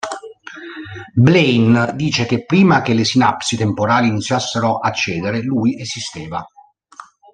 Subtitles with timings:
[1.13, 6.43] Blaine dice che prima che le sinapsi temporali iniziassero a cedere lui esisteva.